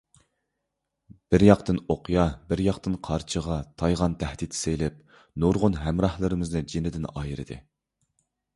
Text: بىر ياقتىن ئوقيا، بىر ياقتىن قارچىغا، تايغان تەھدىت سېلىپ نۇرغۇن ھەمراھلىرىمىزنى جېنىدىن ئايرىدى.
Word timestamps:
بىر 1.33 1.43
ياقتىن 1.47 1.79
ئوقيا، 1.95 2.23
بىر 2.53 2.63
ياقتىن 2.69 2.95
قارچىغا، 3.09 3.59
تايغان 3.83 4.17
تەھدىت 4.25 4.59
سېلىپ 4.63 5.15
نۇرغۇن 5.45 5.79
ھەمراھلىرىمىزنى 5.85 6.67
جېنىدىن 6.75 7.09
ئايرىدى. 7.13 7.63